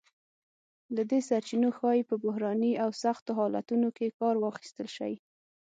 [0.95, 5.13] له دې سرچینو ښایي په بحراني او سختو حالتونو کې کار واخیستل شی.